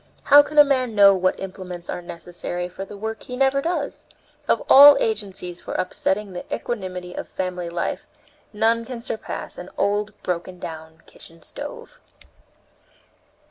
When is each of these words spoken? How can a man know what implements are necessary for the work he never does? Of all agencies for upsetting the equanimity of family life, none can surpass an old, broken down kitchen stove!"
How 0.23 0.41
can 0.41 0.57
a 0.57 0.63
man 0.63 0.95
know 0.95 1.13
what 1.13 1.39
implements 1.39 1.87
are 1.87 2.01
necessary 2.01 2.67
for 2.67 2.83
the 2.85 2.97
work 2.97 3.21
he 3.21 3.35
never 3.37 3.61
does? 3.61 4.07
Of 4.47 4.63
all 4.67 4.97
agencies 4.99 5.61
for 5.61 5.75
upsetting 5.75 6.33
the 6.33 6.43
equanimity 6.51 7.13
of 7.13 7.29
family 7.29 7.69
life, 7.69 8.07
none 8.51 8.83
can 8.83 8.99
surpass 8.99 9.59
an 9.59 9.69
old, 9.77 10.19
broken 10.23 10.57
down 10.57 11.01
kitchen 11.05 11.43
stove!" 11.43 11.99